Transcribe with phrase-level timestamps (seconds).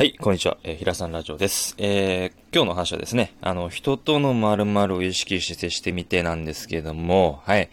[0.00, 0.56] はい、こんにちは。
[0.64, 1.74] えー、平さんラジオです。
[1.76, 7.68] えー、今日の話はですね、あの、人との〇〇を意識して接してみてなんですけども、はい。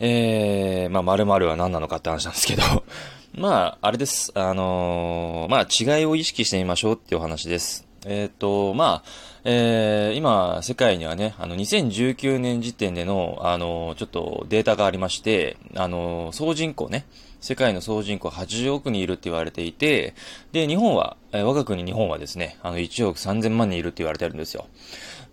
[0.00, 2.62] えー、まあ、〇〇は何なのかって話なんですけど、
[3.40, 4.32] まあ、あれです。
[4.34, 7.86] あのーまあ、違いを意識してみましょうっていうお話です。
[8.06, 9.10] えっ、と、まあ、
[9.44, 17.06] えー、今、世界にはね、あの、2019年時点での、あの、ちょっとデータがありまして、あの、総人口ね、
[17.40, 20.14] 世界の総人口80億人いるって言われていて、
[20.52, 24.66] で、日本は、えー我が国日本はですね、あの、1億3000万人いるって言われてるんですよ。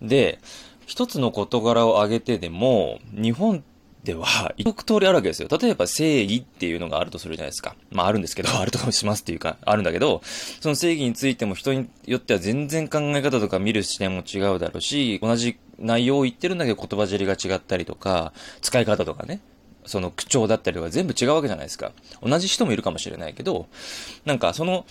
[0.01, 0.39] で、
[0.85, 3.63] 一つの事柄を挙げてでも、日本
[4.05, 5.49] では、一億通りあるわけですよ。
[5.51, 7.75] 例えば正義っていうのがあるとするじゃないですか。
[7.91, 10.21] まああるんですけど、 あるとしますっていうか、あるんだけど、
[10.61, 18.31] その正義についても人によっては全然考え方とか見る視点も違うだろうし、同じ内容を言ってるんだけど言葉尻が違ったりとか、
[18.61, 19.41] 使い方とかね、
[19.85, 21.91] その口調だったりとか全部違うわけじゃないですか。
[22.21, 23.67] 同じ人もいるかもしれないけど、
[24.25, 24.85] なんかその、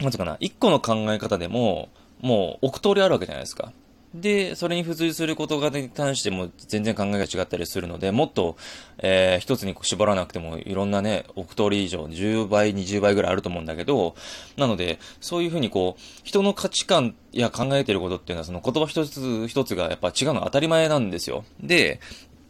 [0.00, 1.88] なんつうかな、一個の考え方でも、
[2.20, 3.72] もう億通りあるわけじゃないですか。
[4.14, 8.56] で、それに付随することがに関しても全然考えが違ったりするので、もっと、
[8.98, 14.14] えー一つに絞らなくてもいろんなね、億通り以上、10倍、20倍ぐらいあると思うんだけど、
[14.56, 21.44] なので、そういうふうにこう、人の価値観や考えてることっていうのは、その言葉一つ一つがやっぱ違うのは当たり前なんですよ。
[21.60, 21.98] で、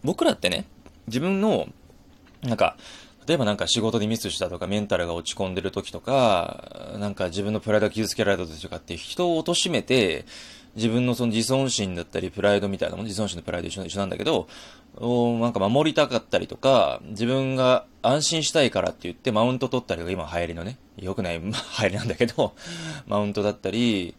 [0.02, 0.66] 僕らってね、
[1.06, 1.68] 自分の、
[2.42, 2.76] なんか、
[3.26, 10.26] 例えばなんか仕事でミスしたとか、メンタルが落ち込んでる時とか、なんか自分のプライドが傷つけられた時とかって人を貶めて、
[10.76, 14.48] 自分のその自尊心だったり、プライドみたいなもの、自尊心のプライド一緒一緒なんだけど、
[14.96, 22.54] おなんか守りたかったりとか、自分が安心したいからって言ってマウント取ったりが今流行りのね、良くない 流行りなんだけど、
[23.06, 24.14] マウントだったり、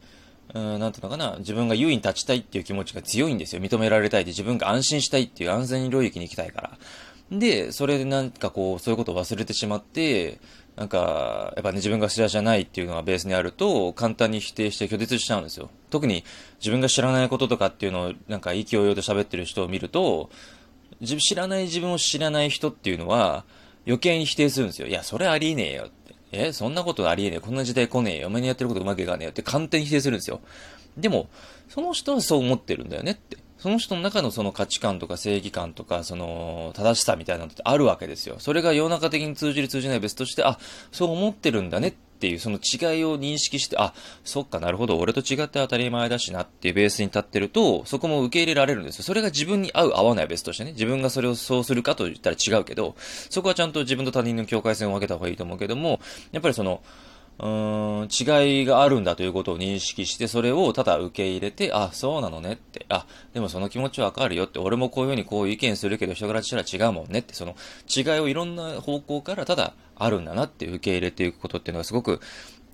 [0.55, 3.61] うん、なんていうのかな、自分が優位に立ちたいっていう気持ちが強いんですよ。
[3.61, 6.77] 認められたいって、自分が安心したいっていう安全領域に行きたいから。
[7.29, 10.39] で、それでなんかこう、そういうことを忘れてしまって、
[10.77, 15.69] なんか、やっぱね、自分が幸せじゃないっていうのがベースにあると、簡単に否定して拒絶しちゃうんですよ。
[15.89, 16.23] 特に
[16.59, 20.29] 自分が知らないこととかっていうのを、なんか勢いよと喋ってる人を見ると、
[21.01, 23.43] 知らない自分を知らない人っていうのは、
[23.85, 24.87] 余計に否定するんですよ。
[24.87, 25.89] いや、それありえねえよ。
[26.37, 27.39] え、そんなことありえねえ。
[27.39, 28.27] こんな時代来ねえよ。
[28.27, 30.41] お前にやってることうまくいかねえよって簡単に否定するんですよ。
[30.97, 31.29] でも、
[31.69, 33.37] その人はそう思ってるんだよねって。
[33.57, 38.35] その人の中のその価値観とか正義感とか、その正しさみたいなのってあるわけですよ。
[38.39, 40.59] それが世の中的に通じる通じない別として、あ、
[40.91, 43.93] そう思ってるんだねっっていうその違いを認識して、あ、
[44.23, 49.03] そっかなるほど、俺と違って当たり前だしなっていうベースに立ってると、そこも受け入れられるんですよ。
[49.03, 52.95] それが自分に合う合わないは別としてね、自分がそれをそうするかと言ったら違うけど、
[53.29, 55.99] そこはちゃんと自分と他人の境界線を分けた方がいいと思うけども、
[56.31, 56.81] やっぱりその、
[57.39, 67.55] うーん、違いがあるんだということを認識して、それをただ受け入れて、あ、そうなのねって、あ、でもその気持ちわかるよって、俺もこういうふうにこういう意見するけど人からしたら違うもんねって、その
[67.93, 72.21] 違いをいろんな方向からただあるんだなって受け入れていくことっていうのがすごく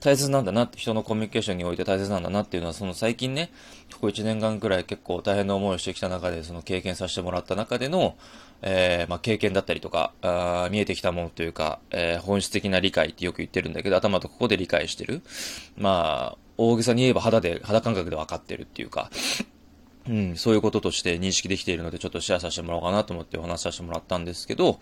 [0.01, 3.51] 大切なんだなって、人のコミュニケーションにおいて大切なんだなっていうのは、その最近ね、
[3.93, 8.15] ここ1年間くらい結構大変な思いをしてきた中で、その経験させてもらった中での、
[8.63, 15.21] えー、まあ、経験だったりとか、あ見えてきたものというか、えー本質的な理解ってよく言ってるんだけど、頭とここで理解してる。
[15.77, 19.11] まあ、大げさに言えば肌で、肌感覚で分かってるっていうか、
[20.09, 24.79] うん、そういうこととして認識できているので、ちょっとシェアさせてもらおうかなと思ってお話しさせてもらったんですけど、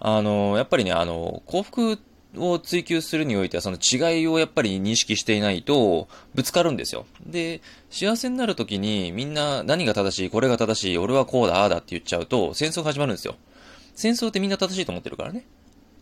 [0.00, 7.06] あの、やっぱりね、あの、幸福ってを追求するにおいては、その違いをやっぱり認識していないと、ぶつかるんですよ。
[7.26, 7.60] で、
[7.90, 13.36] 幸せになるときに、みんな何が正しい、これが正しい、俺はこうだ、ああだって言っちゃうと、戦争が始まるんですよ。
[13.94, 15.44] 戦争ってみんな正しいと思ってるからね。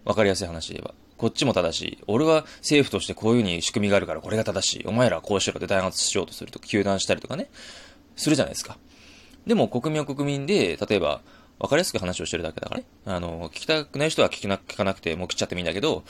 [0.04, 0.94] わかりやすい話で言えば。
[1.16, 1.98] こっちも正しい。
[2.06, 4.86] 俺は政府としてこういう風に仕組みがあるからこれが正しい。
[4.86, 7.50] お前らはこうしろって弾圧しようとするとか、糾弾したりとかね。
[8.16, 8.78] するじゃないですか。
[9.46, 11.20] でも国民は国民で、例えば、
[11.60, 12.86] わかりやすく話をしてるだけだからね。
[13.04, 16.04] あの、聞きたくない人は聞な聞かなくてもう切っちゃってもいいんだけど、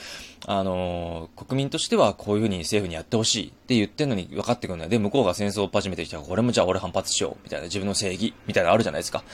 [0.45, 4.89] あの、国民としてはこういうふうに政府にやってほしいって言ってんのに分かってくるんだよ。
[4.89, 9.25] で、向こうが戦争を始めてきたら、これもじゃあ俺反発しよう、みたいな自分の正義、みたいなのあるじゃないですか。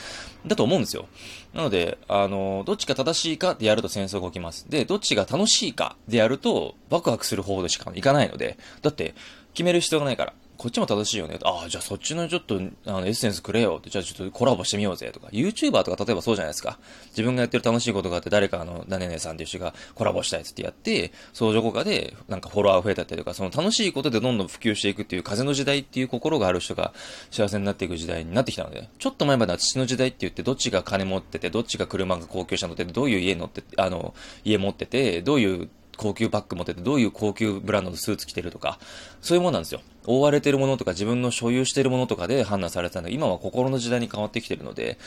[0.48, 1.06] だと思うんですよ。
[1.54, 4.66] なので、あの、どっちが正しいかでやると戦争が起きます。
[4.70, 9.13] で、どっちが楽しいかでやると、ワクワクする方でしかいかないので、だって、
[9.54, 10.34] 決める必要がないから。
[10.57, 11.38] こっちも正しいよね。
[11.44, 15.27] ああ、じゃあそっちのちょっと、あの、エッセンスくれよって、じゃあちょっとコラボしてみようぜとか。
[15.31, 16.80] YouTuber とか例えばそうじゃないですか。
[17.09, 26.94] 自分がやってる楽しいことがあって、誰かあの、なねねさんっていう人がコラボしたいっつってやって、相乗効果で、なんかフォロワー増えたりとか、その楽しいことでどんどん普及していくっていう風の時代っていう心がある人が
[27.30, 38.80] 幸せになっていく時代になってきたので、ちょっと前までは土の時代って言って、どっちが金持ってて、どっちが車が高級車乗ってて、どういう家乗ってて、あの、家持ってて、どういう高級バッグ持ってて、どういう高級ブランドのスーツ着てるとか、
[39.21, 39.81] そういうもんなんですよ。
[40.07, 44.98] 覆われてるものとか自分の所有してるものとかで判断されてたんだ今は心の時代に変わってきてるので、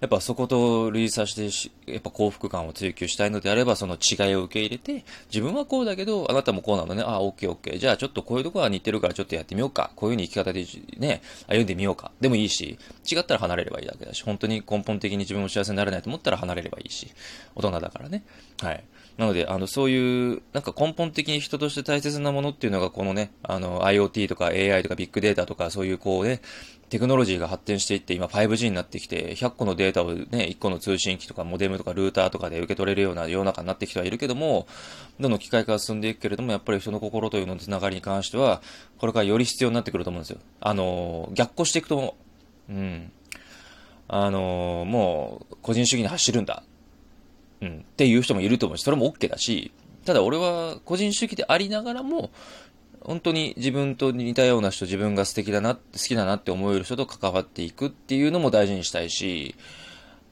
[0.00, 7.78] やっぱそこと類差してやっぱ幸福感を追求したいのであれば、その違いを受け入れて、自分はこうだけど、あなたもこうなのね、あ、オッケーオッケー。
[7.78, 9.90] じゃあちょっとこういうとこは似てるからちょっとやってみようか。
[9.96, 10.66] こういう風に生き方で
[10.98, 12.12] ね、歩んでみようか。
[12.20, 12.78] でもいいし、
[13.10, 17.10] 違ったら離れればいいだけだし、本当に根本的に自分も幸せになれないと思ったら離れればいいし、
[17.54, 18.24] 大人だからね。
[18.60, 18.84] はい。
[19.20, 26.40] なので、あの、そういう、なんか根本的に人として大切なものっていうのが、このね、あの、IoT とか AI とかビッグデータとか、そういうこうね、
[26.88, 34.66] テクノロジーが発展していって、今 5G になってきて、100個のデータをね、1個の通信機とかモデムとかルーターとかで受け取れるような世の中になってきてはいるけども、
[35.20, 38.62] どんどん機械化が進んでいくけれども、やっぱり人の心というののつながりに関しては、
[38.96, 40.38] これからより必要になってくると思うんですよ。
[40.60, 42.16] あの、逆行していくと。
[42.70, 43.12] うん。
[44.08, 46.64] あの、もう、個人主義に走るんだ。
[47.60, 47.78] うん。
[47.78, 49.72] っていう人もいると思うし、それも OK だし、
[50.04, 52.30] ただ俺は個人主義でありながらも、
[53.00, 59.54] 本当に自分と似たような人、自分が素敵だな、好きだなって思える人と関わっていくっていうのも大事にしたいし、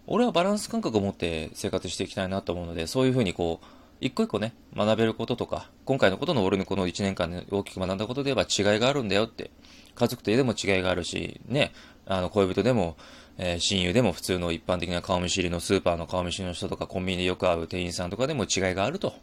[0.06, 3.66] 俺はバランス感覚を持って生活していきたいなと思うので、そういうふうにこう、
[4.00, 9.50] 一個一個ね、学べることとか、今回のことの俺のこの1年間で大きく学んだことで言えば違いがあるんだよって、
[9.94, 11.72] 家族と家でも違いがあるし、ね、
[12.06, 12.96] あの、恋人でも、
[13.38, 19.14] えー、親友でも普通の一般的な顔見知りのスーパーの顔見知りの人とかコンビニでよく会う店員さんとかでも違いがあると。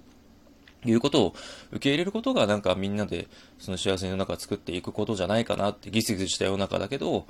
[0.88, 1.36] いうことを
[1.72, 3.28] 受け入れることがなんかみんなで
[3.58, 7.26] その幸せの中を作っていくことじゃないかなってギスギスした世の中だけど、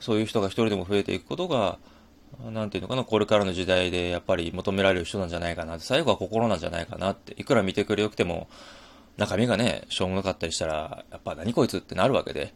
[0.00, 1.78] そういう人が一人でも増えていくことが、
[2.50, 8.48] なんていうのかな、これからの時代でやっぱり求められる人なんじゃないかなって、最後は心なんじゃないかなって、いくら見てくれよくても、
[9.16, 12.52] 中身がね、しょうもなかったりしたら、やっぱ何こいつってなるわけで、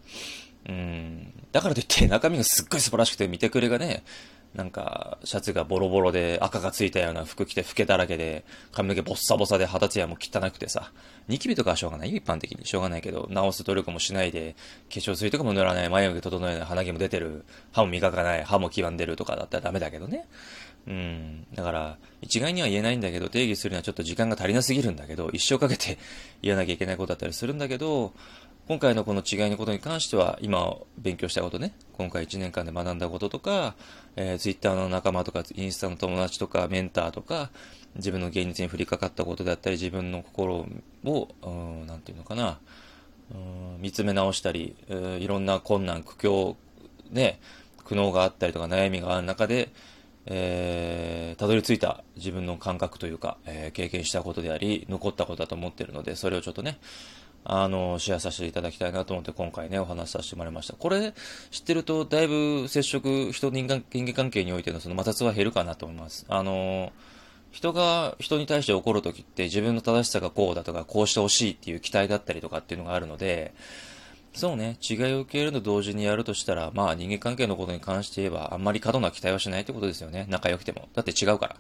[0.69, 1.33] うん。
[1.53, 4.05] だからといって中身がすっごい素晴らしくて見てくれがね、
[4.55, 10.93] なんか、シャツがボロボロで赤がついたような服着て老けだらけで、髪の毛ボッサボサで肌ツヤも汚くてさ、
[11.27, 12.67] ニキビとかはしょうがない一般的に。
[12.67, 14.55] しょうがないけど、直す努力もしないで、
[14.93, 20.27] 化粧水とかも塗らない、眉毛整えない、鼻毛も出てる、歯も磨かない、歯も黄ばんでるとかだったらダメだけどね。
[20.87, 21.47] うん。
[21.55, 25.97] だから、一概には言えないんだけど、定義するにはちょっと時間が足りなすぎるんだけど、一生かけて
[26.43, 28.13] 言わなきゃいけないことだったりするんだけど、
[28.73, 33.75] 今回のこの違いのことに関しては、今勉強したことね、今回1年間で学んだこととか、
[34.17, 37.51] えー、Twitter の仲間とか、インスタの友達とか、メンターとか、
[37.97, 40.67] 自分の現実に降りかかったことであったり、自分の心
[41.05, 42.61] を、うん、なんていうのかな、
[43.31, 43.35] う
[43.79, 46.57] ん、見つめ直したり、うん、いろんな困難、苦境、
[47.11, 47.41] ね、
[47.85, 49.69] 苦悩があったりとか悩みがある中で、
[50.25, 56.79] えー、たどり着いた自分の感覚というか、えー、経験したことであり、残ったことだと思っているので、それをちょっとね、
[57.45, 60.75] あの、シェアさせていただきたいなと思って今回ね、お話しさせてもらいました。
[60.75, 61.13] これ
[61.51, 66.25] 知ってると、だいぶ接触、人人間、人間関係においてのその摩擦は減るかなと思います。
[66.29, 66.93] あの、
[67.51, 73.53] 人が人に対して怒るときって自分の正しさがこうだとか、こうしてほしいっていう期待だったりとかっていうのがあるので、
[74.35, 80.27] そうね、違いを受け入れると同時にやるとしたら、まあ人間関係のことに関して言えば、あんまり過度な期待はしないってことですよね。
[80.31, 80.89] 仲良くても。
[80.95, 81.57] だって違うから。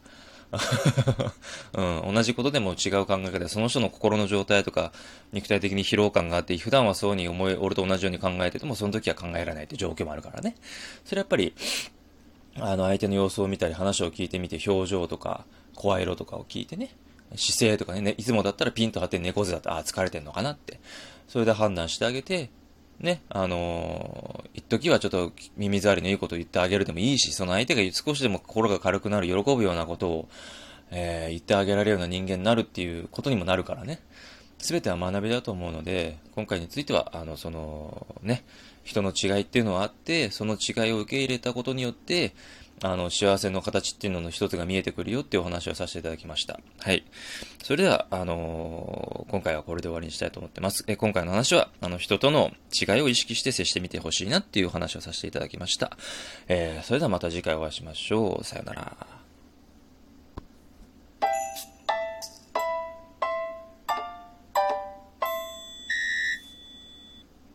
[1.72, 4.93] うん、同じことでも違う考え方で、その人の心の状態とか、
[5.32, 10.56] 肉体的に疲労感があって、普段はそうに思い、俺と同じように考えてても、その時は考えられないって状況もあるからね。
[11.04, 11.54] それやっぱり、
[12.58, 16.94] あの、相手の様子を見たり、話を聞いてみて、表情とか、声色とかを聞いてね、
[17.37, 20.81] 姿勢とかね、いつもだったらピンと張って猫背だったら、あ、疲れてんのかなって。
[21.28, 22.50] それで判断してあげて、
[23.02, 30.28] ね、あのー、一時はちょっと耳障りのいいことを言ってあげるでもいいし、その相手が少しでも心が軽くなる、喜ぶようなことを、
[30.93, 34.00] えー、言ってあげられるような人間になるっていうことにもなるからね。
[34.58, 38.44] 全ては学びだと思うので、今回については、あの、その、ね、
[38.84, 42.34] 人の違いっていうのはあって、その違いを受け入れたことによって、
[42.82, 46.58] あの、幸せの形っていうのの一つが見えてくるよっていうお話をさせていただきました。
[46.81, 47.05] はい。
[47.62, 50.84] それでは、あのー、今回はこれで終わりにしたいと思ってます。
[50.89, 55.96] え、今回の話は、あの、人との違いを意識して接してみてほしいなっていうお話をさせていただきました。
[56.48, 58.44] えー、それではまた次回お会いしましょう。
[58.44, 59.21] さよなら。